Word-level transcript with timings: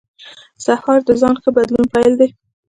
سهار 0.65 0.99
د 1.07 1.09
ځان 1.21 1.35
ښه 1.41 1.49
بدلون 1.55 1.85
پیل 1.93 2.11
دی. 2.19 2.29